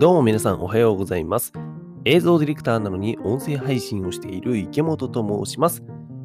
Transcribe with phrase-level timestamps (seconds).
[0.00, 1.52] どうも皆さんおはようございます。
[2.06, 5.82] 映像ディレクターなのに音声配信をしている池本と申します。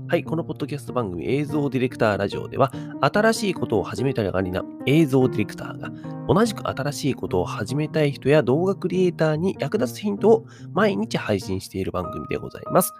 [0.07, 5.91] はい、このポッドキャスト番組映像ディレクターラジオでは新しいことを始めたがりな映像ディレクターが
[6.29, 12.93] 同じく新しいことを始めたい人や動画クリエイターに役立つヒントを毎日配信している番組でございます。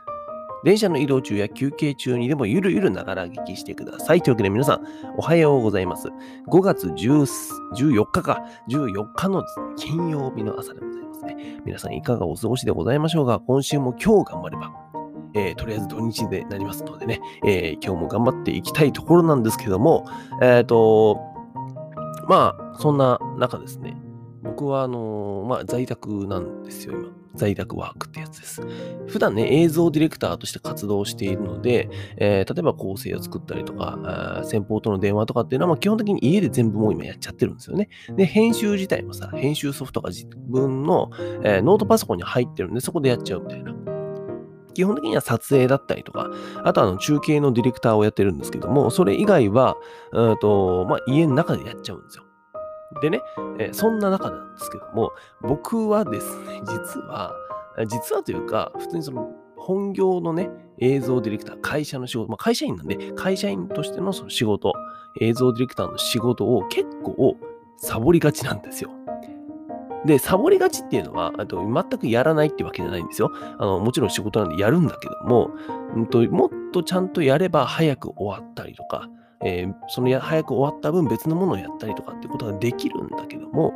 [0.65, 4.21] 電車の移動中や休憩中にでもゆるゆるながら聞きしてください。
[4.23, 4.81] というわけで皆さん、
[5.15, 6.07] おはようございます。
[6.47, 9.43] 5月14日か、14日の、
[9.77, 11.61] 金曜日の朝でございますね。
[11.65, 13.39] 皆さんいかがお過ごしでございましょうか？
[13.45, 14.71] 今週も今日頑張れば、
[15.35, 20.07] えーとりあえず土日でなりますのでね、えー今日も頑張っていきたいところなんですけども、
[20.41, 21.21] えっ、と、
[22.27, 23.95] まあ、そんな中ですね、
[24.41, 27.24] 僕はあのまあ、在宅なんですよ、今。
[27.35, 28.61] 在宅ワークってやつです。
[29.07, 37.89] 普段ね、映像ディレクターとして活動しているので、えー例えば構成を作ったりとか、先方との電話とかっていうのは、まあ、基本的に家で全部もう今やっちゃってるんですよね。
[38.15, 41.09] で、編集自体もさ、編集ソフトが自分の、
[41.43, 43.73] えーノートパソコンに入ってるんで、そこでやっちゃうみたいな。
[44.75, 46.29] 基本的には撮影だったりとか、
[46.63, 49.77] あとあの中継のディレクターをやってるんですけども、それ以外は、
[50.11, 52.24] うんとまあ、家の中でやっちゃうんですよ。
[53.01, 53.21] でね、
[53.59, 57.33] えそんな中なんですけども、僕はですね、 実は、
[57.87, 64.73] 実はというか、普通にその本業のね、映像ディレクター、会社の仕事、まあ、会社員なんで、会社員としてのその仕事、
[65.19, 67.37] 映像ディレクターの仕事を結構
[67.77, 68.91] サボりがちなんですよ。
[70.05, 73.31] で、サボりがちっていうのは、あと全くやらないってわけじゃないんですよ。
[73.57, 75.49] あのもちろん仕事なんでやるんだけども、
[75.95, 79.09] うんと、もっとちゃんとやれば早く終わったりとか、
[79.43, 83.73] えーそのや早く終わった分別のものをやったりとかってことができるんだけども、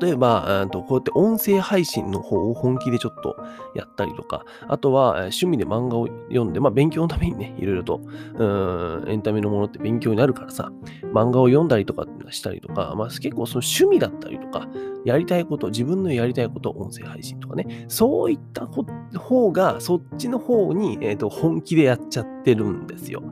[0.00, 3.36] 例えば、うんとこうやって音声配信の方を本気でちょっと
[3.74, 8.00] やったりとか、あとは趣味で漫画を読んで、まあ勉強のためにね、いろいろと、
[8.34, 10.72] うん、エンタメのものって勉強になるからさ、
[11.12, 14.68] 漫画を読んだりとかしたりとか、まあ結構その趣味だったりとか、
[15.04, 23.22] やりたいこと、自分のやりたいこと、音声配信とかね、そういった方が、そっちの方に、えーと本気でやっちゃってるんですよ。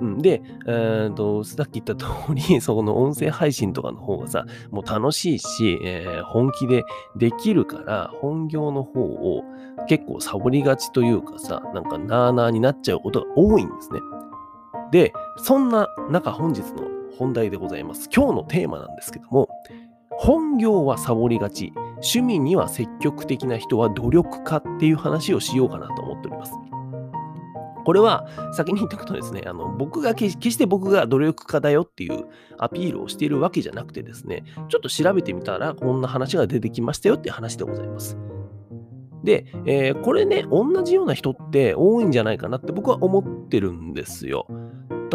[0.00, 6.84] うん、で、えーと、さっき言った通り、 そこの音声配信とかの方がさ、もう楽しいし、えー本気で
[7.16, 9.42] できるから、本業の方を
[9.88, 14.00] 結構サボりがちというかさ、なんかなーなーになっちゃうことが多いんですね。
[14.90, 18.08] で、そんな中、本日の本題でございます。
[18.14, 19.48] 今日のテーマなんですけども、
[20.10, 26.52] 本業はサボりがち、趣味には積極的な人は努力家っていう話をしようかなと思っております。
[27.86, 32.26] これは先に言っておくとですね、あの僕が決して僕が努力家だよっていう
[32.58, 38.18] アピールをしているわけじゃなくてですね、ちょっと調べてみたらこんな話が出てきましたよって話でございます。
[39.22, 44.48] で、えーこれね、同じような人って多いんじゃないかなって僕は思ってるんですよ。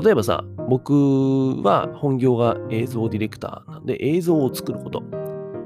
[0.02, 5.04] 例えばさ、僕は本業が映像ディレクターなんで映像を作ること。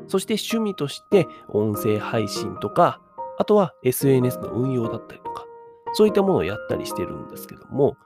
[0.08, 3.00] そして趣味として音声配信とか、
[3.38, 5.46] あとは SNS の運用だったりとか、
[5.96, 7.98] そういったものをやったりしてるんですけども、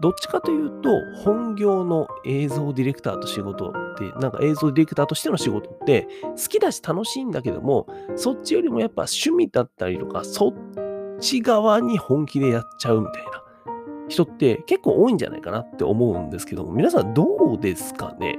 [0.00, 0.88] どっちかというと、
[1.22, 7.86] 本業の映像ディレクターと仕事って、なんか映像ディレクターとしての仕事って、好きだし楽しいんだけども、
[8.16, 10.54] そっちよりもやっぱ趣味だったりとか、そっ
[11.20, 13.30] ち側に本気でやっちゃうみたいな
[14.08, 18.38] 人って結構多いんじゃないかなって思うんですけども、皆さんどうですかね？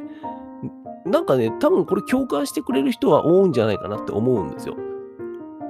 [1.05, 4.75] なんかね、多分これ共感してくれる人は多いんじゃないかなって思うんですよ。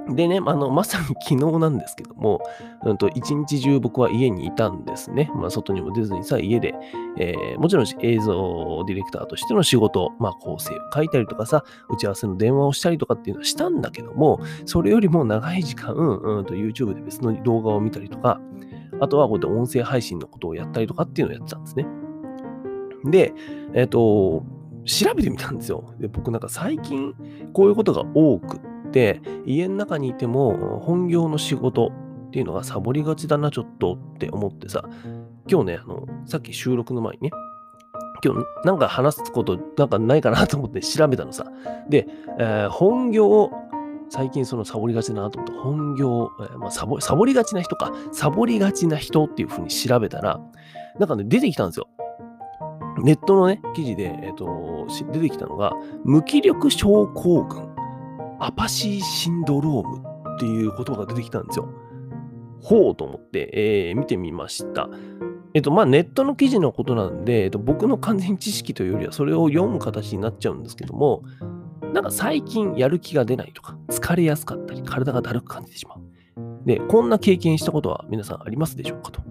[0.08, 2.40] でね、あの、まさに昨日なんですけども、
[2.84, 5.30] うんと、一日中僕は家にいたんですね。
[5.34, 6.74] まあ、外にも出ずにさ、家で、
[7.16, 18.40] えーもちろん映像ディレクターとしての仕事、まあ、構成を書いたりとかさ、打ち合わせの電話をしたりとかっていうのはしたんだけども、それよりも長い時間、うんと、YouTube で別の動画を見たりとか、
[19.00, 21.86] あとはこうやって音声配信のことをやったりとかっていうのをやってたんですね。
[23.04, 23.32] で、
[23.72, 24.44] えっ、と、
[24.84, 25.94] 調べてみたんですよ。
[25.98, 27.14] で、僕なんか最近
[27.52, 28.60] こういうことが多くっ
[28.94, 31.88] て、家の中にいても本業の仕事
[32.28, 34.84] っていうのがサボりがちだな、ちょっとって思ってさ、
[35.50, 37.30] 今日ね、あの、さっき収録の前にね、
[38.24, 41.44] 今日なんか話すことなんかないかなと思って 調べたのさ。
[41.88, 42.06] で、
[42.38, 43.50] えー本業を、
[44.10, 50.40] 最近そのサボりがちだなと思って、本業、えーまあ、サボサボりがちな人か、サボりがちな人っていうふうに調べたら、
[51.00, 51.88] なんかね、出てきたんですよ。
[53.02, 55.72] ネットのね、記事で、えっ、と、出てきたのが、
[56.04, 57.73] 無気力症候群、
[58.40, 60.04] アパシーシンドローム
[60.36, 61.68] っていうことが出てきたんですよ。
[62.60, 64.88] ほうと思って、えー見てみました。
[65.54, 71.22] えっと、まあ、ネットの記事のことなんで、えっと、僕の完全知識というよりは、それを読む形になっちゃうんですけども、
[71.92, 76.00] なんか最近やる気が出ないとか、疲れやすかったり、体がだるく感じてしまう。
[76.66, 79.22] で、こんな経験したことは皆さんありますでしょうかと。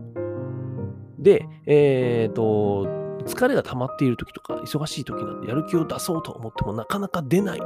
[1.19, 2.85] で、えっ、と、
[3.25, 7.59] 疲れが溜まっている時とか、忙しい時なんで、やる気を出そうと思ってもなかなか出ない。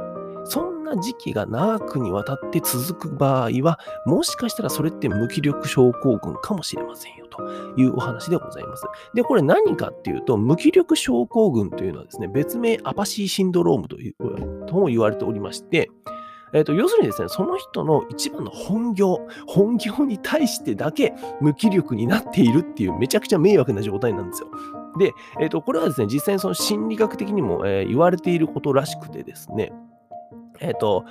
[0.48, 7.42] そんな時期が長くにわたって続く場合は、もしかしたらそれって無気力症候群かもしれませんよと
[7.76, 8.84] いうお話でございます。
[9.14, 15.90] で、これ何かっていうと、無気力症候群というのはですね、別名アパシーシンドロームというとも言われておりまして、
[16.54, 24.48] え、ー、と、要するにですね、その人の一番の本業、本業に対してだけ無気力になっているっていうめちゃくちゃ迷惑な状態なんですよ。
[24.98, 29.72] で、えっ、ー、と、これはですね、実際にその心理学的にも、えー、言われていることらしくてですね、
[30.60, 31.04] えっ、と、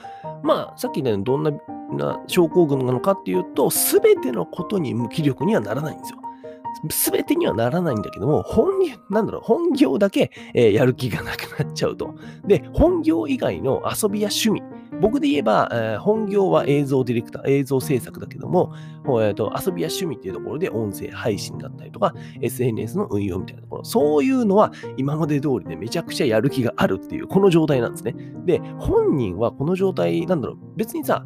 [0.44, 1.52] まあ、さっきね、どんな
[1.92, 6.20] な症候群なのかっていうと、すべてのことに無気力にはならないんですよ。
[6.90, 12.16] すべてにはならないんだけども、本業、なんだろう、本業だけ、えー、やる気がなくなっちゃうと。
[12.46, 14.62] で、本業以外の遊びや趣味、
[15.02, 18.74] 僕で言えば、えー、本業は映像ディレクター、映像制作だけども、
[19.06, 28.16] えーと、遊びや趣味っていうところで音声配信だったりとか、SNS の運用みたいなところ、そういうのは今まで通りでめちゃくちゃやる気があるっていう、この状態なんですね。
[28.46, 31.26] で、本人はこの状態、なんだろう、別にさ、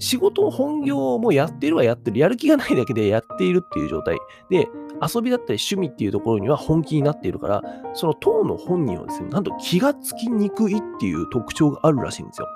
[0.00, 2.18] 仕事を本業もやってるはやってる。
[2.18, 4.18] やる気がないだけでやっているっていう状態。
[4.48, 4.66] で、
[5.14, 7.62] 遊びだったり趣味っていうところには本気になっているから、
[7.92, 12.48] その当の本人はですね、なんと気がつきにくいっていう特徴があるらしいんですよ。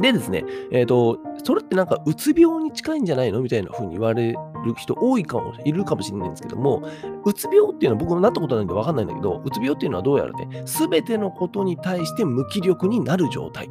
[0.00, 4.36] でですね、えっ、ー、と、それってなんかうつ病に近いんじゃないのみたいな風に言われる
[4.76, 6.82] 人多いかも、いるかもしれないんですけども、
[7.24, 13.68] うつ病っていうのは僕もなったことないんでわかんないんだけど、うつ病っていうのはどうやらね、すべてのことに対して無気力になる状態。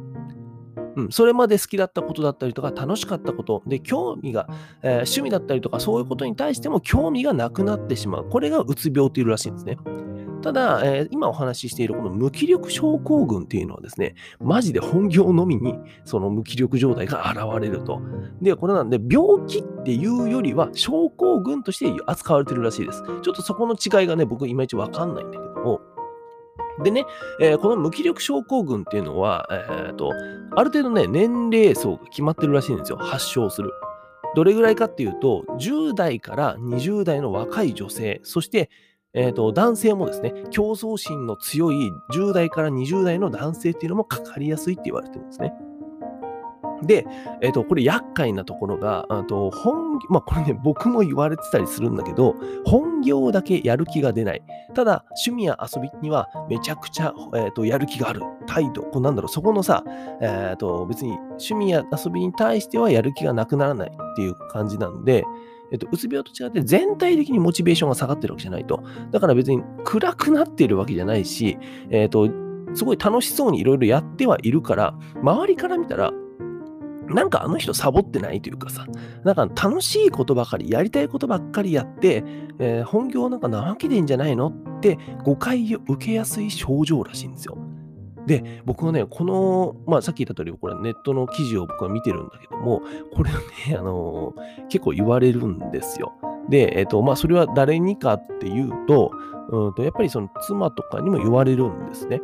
[0.98, 4.48] うん、それまで好きだったことだったりとか、楽しかったこと、で、興味が、
[4.82, 8.28] えー、趣味だったりとか、そういうことに対しても興味がなくなってしまう。
[8.28, 9.78] これがうつ病っていうらしいんですね。
[10.42, 15.74] ただ、えー、今お話ししているこの無気力症候群っていうのはですね、マジで本業のみに
[16.04, 18.00] その無気力状態が現れると。
[18.40, 23.02] で、これなんで病気っていうよりは症候群として扱われてるらしいです。
[23.22, 25.80] ちょっとそこの違いがね、僕いまいちわかんないんだけども、
[26.82, 27.04] でね、
[27.40, 30.12] えー、この無気力症候群っていうのは、えーと、
[30.56, 33.72] ある程度ね、年齢層が決まってるらしいんですよ、発症する。
[34.34, 38.70] どれぐらいかっていうと、10代から20代の若い女性、そして
[39.14, 45.54] えーと、男性もですね、競争心の強い10代から20代の男性っていうのもかかりやすいって言われてるんですね。
[46.82, 47.06] で、
[47.40, 52.34] えっ、ー、と、これ厄介なところが、あと本、まあこれね、僕も言われてたりするんだけど、
[52.64, 54.42] 本業だけやる気が出ない。
[54.74, 58.22] ただ、趣味や遊びにはめちゃくちゃ、えーと、やる気がある。
[58.46, 59.84] 態度、こうなんだろう、そこのさ、
[60.20, 65.24] えっ、ー、と、別に趣味や遊びに対してはやる気がなくならないっていう感じなんで、
[65.70, 68.82] えっと、うつ病と違って全体的にモチベーションが下がってるわけじゃないと。
[69.10, 71.58] だから別に暗くなっているわけじゃないし、
[71.90, 72.28] えっと、
[72.74, 76.12] すごい楽しそうにいろいろやってはいるから、周りから見たら、
[77.08, 78.86] なんかあの人サボってないというかさ、
[79.24, 82.24] なんか楽しいことばかり、やりたいことばっかりやって、
[82.58, 87.58] えー、本業なんか怠けてんじゃないのって誤解を受けやすい症状らしいんですよ。
[88.26, 92.82] で、僕はね、この、まあさっき言った通り、これネットの記事を僕は見てるんだけども、
[93.14, 93.38] これは
[93.68, 96.12] ね、あのー、結構言われるんですよ。
[96.48, 99.10] で、えっ、ー、と、まあそれは誰にかっていうと、
[99.50, 102.20] うんとやっぱりその妻とかにも言われるんですね。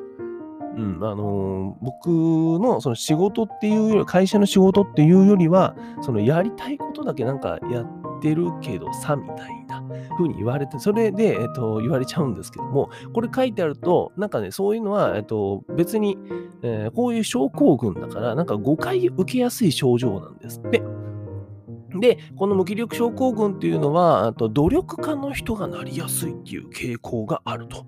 [0.77, 9.85] うん、あのー、僕のその仕事っていうより、会社の仕事っていうよりは、そのやりたいことだけなんかやってるけどさ、みたいな
[10.17, 16.19] 風に言われて、それで、えっと、言われちゃうんですけども、これ書いてあると、なんかね、そういうのは、えっと、別に、
[16.63, 20.83] えー、こういう症候群だから、なんか誤解受けやすい症状なんですって。
[22.01, 27.85] で、この無気力症候群っていうのは、あと努力家の人がなりやすいっていう傾向があると。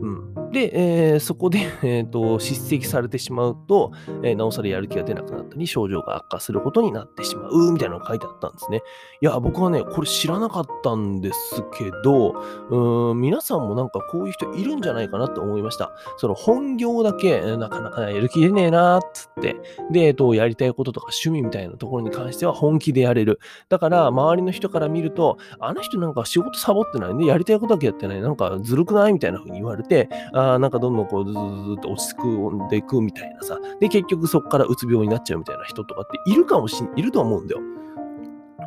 [0.00, 0.10] う
[0.48, 0.70] ん、で、
[1.12, 3.92] えー、そこで、 えーと、叱責されてしまうと、
[4.22, 8.82] えー、なおさらやる気が出なくなったり、症状が悪化することになってしまうみたいなのが書いてあったんですね。
[9.20, 12.34] いや、僕はね、これ知らなかったんですけど、
[12.70, 15.92] うん、皆さんもなんかこういう人いるんじゃないかなと思いました。
[16.16, 19.56] その本業だけ、なかなかやる気出ねえなーっつって、
[19.90, 23.40] で、えーと、やりたいこととか趣味みたいなところに関しては本気でやれる。
[23.68, 29.12] だから、周りの人から見ると、あの人なんか仕事サボってないね、やりたいことだけやってない、なんかずるくない？
[29.12, 29.89] みたいな風に言われて、
[30.32, 33.58] あなんかどんどんこうずーっと落ち着くんでいくみたいなさ。
[33.80, 37.60] で、結局そこからうつ病になっちゃうみたいな人とかっているかもしん、いると思うんだよ。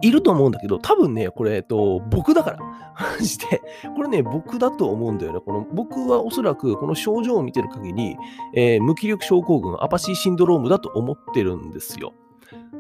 [0.02, 2.58] いると思うんだけど、多分ね、これ、えっと、僕だから。
[3.18, 3.62] マジで。
[3.96, 5.40] これね、僕だと思うんだよね。
[5.40, 8.18] この、僕はおそらく、この症状を見てる限り、
[8.54, 12.14] えー、無気力症候群、アパシーシンドロームだと思ってるんですよ。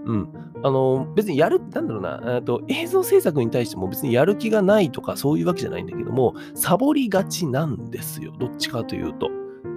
[0.05, 0.29] うん。
[0.63, 8.33] あの、別にやる、なんだろうな、と映像制作に対しても別にやる気がないとかそういうわけじゃないんだけども、サボりがちなんですよ。
[8.39, 9.29] どっちかというと。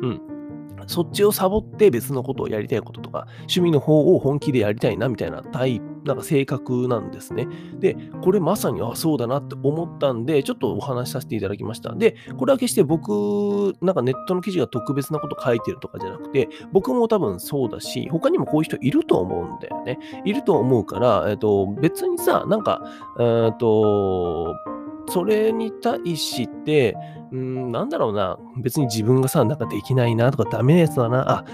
[0.03, 0.21] うん。
[0.87, 7.49] そっちをサボって別のことをやりたいこととか、趣味の方を本気でやりたいなみたいなタイプなんか性格なんですね。
[7.79, 11.95] で、これまさに、あ、そうだなって思ったんで、ちょっとお話しさせていただきました。
[11.95, 19.99] で、これは決して僕、なんかネットの記事が特別なこと書いてるとかじゃなくて、僕も多分そうだし、他にもこういう人いると思うんだよね。
[20.25, 22.83] いると思うから、えっ、と、別にさ、なんか、
[23.19, 24.55] えっ、と、
[25.09, 26.97] それに対して、
[27.37, 31.45] うん、なんだろうな、別に自分がさ、なんかできないなとか、ダメなやつだな、あ、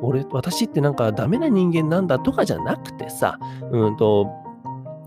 [0.00, 3.38] 俺、私ってなんかダメな人間なんだとかじゃなくてさ、
[3.70, 4.26] うんと、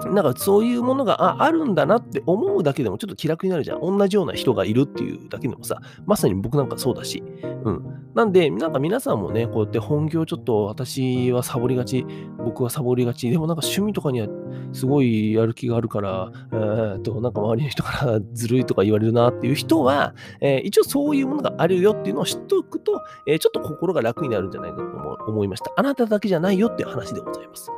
[0.06, 3.82] なんかそういうものがああるんだなって思うだけでもちょっと気楽になるじゃん。
[3.82, 7.22] 同じような人がいるっていうだけでもさ、まさに僕なんかそうだし。
[7.66, 7.99] うん。
[8.16, 12.06] なんで、なんか皆さんもね、こうやって本業ちょっと私はサボりがち、
[12.38, 14.28] 僕はサボりがち、でもなんか趣味とかには
[14.74, 24.84] すごいやる気があるから、えー、と、なんか周りの人から ずるいとか言われるなっていう人は、えー、一応そういうものがあるよっていうのを知っておくと、えー、ちょっと心が楽になるんじゃないかと
[25.32, 25.72] 思いました。
[25.76, 27.72] あなただけじゃないよっていう話でございます。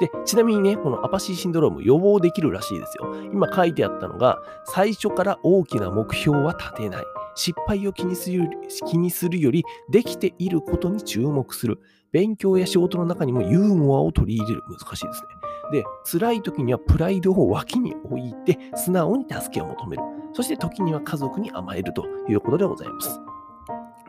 [0.00, 3.14] で、ちなみにね、このアパシーシンドローム予防できるらしいですよ。
[3.32, 7.04] 今書いてあったのが、最初から大きな目標は立てない。
[7.34, 8.48] 失敗を気にする
[8.86, 11.80] 気にするより、できていることに注目する。
[12.12, 14.62] 勉強や仕事の中にもユーモアを取り入れる。
[14.68, 15.28] 難しいですね。
[15.72, 20.02] で、辛い時にはプライドを脇に置いて、素直に助けを求める。
[20.34, 23.20] そして時には家族に甘えるということでございます。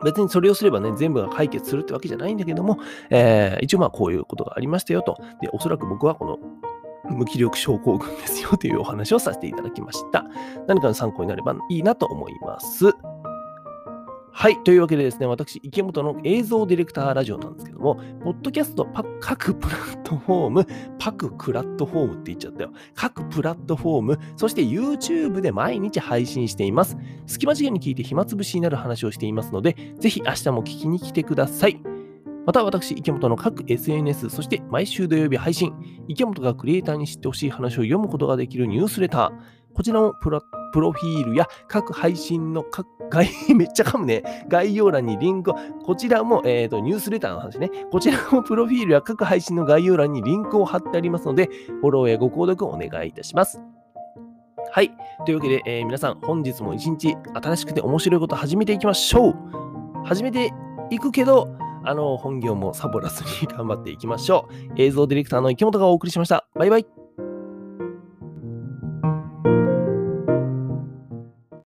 [0.04, 2.78] 別にそれをすればね、全部が解決するってわけじゃないんだけども、
[3.10, 5.16] えー、一応まあこういうことがありましたよと。
[5.40, 6.38] で、おそらく僕はこの
[7.10, 10.24] 無気力症候群ですよというお話をさせていただきました。
[10.66, 12.86] 何かの参考になればいいなと思います。
[14.36, 14.60] はい。
[14.64, 18.88] というわけでですね、私、池本の映像ディレクターラジオなんですけども、ポッドキャスト、
[19.20, 20.66] 各プラットフォーム、
[20.98, 22.72] 各クラットフォームって言っちゃったよ。
[22.96, 26.96] 各プラットフォーム、そして YouTube で毎日配信しています。
[27.26, 31.80] 隙間時間に聞いて暇つぶしになる話をしていますので、ぜひ明日も聞きに来てください。
[32.44, 35.72] また私、池本の各 SNS、そして毎週土曜日配信、
[36.08, 39.32] 池本がクリエイターに知ってほしい話を読むことができるニュースレター、
[39.74, 44.44] こちらもプラットプロフィールや各配信の各概、 めっちゃ噛むね。
[44.48, 45.54] 概要欄にリンクを、
[45.84, 47.70] こちらも、えーと、ニュースレターの話ね。
[47.92, 51.48] こちらも プロフィールや各配信の概要欄にリンクを貼ってありますので、
[51.80, 53.62] フォローやご購読お願いいたします。
[54.72, 54.90] はい。
[55.24, 59.34] というわけで、えー、皆さん、本日も一日新しくて面白いこと始めていきましょう。
[60.02, 60.52] 始めて
[60.90, 61.54] いくけど、
[61.84, 64.72] あの、本業もサボらずに頑張っていきましょう。
[64.76, 66.48] 映像ディレクターの池本がお送りしました。
[66.56, 67.03] バイバイ。